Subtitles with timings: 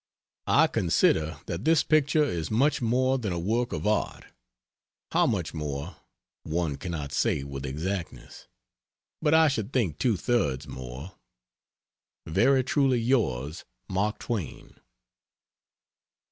[0.47, 4.25] I consider that this picture is much more than a work of art.
[5.11, 5.97] How much more,
[6.41, 8.47] one cannot say with exactness,
[9.21, 11.19] but I should think two thirds more.
[12.25, 14.79] Very truly yours MARK TWAIN.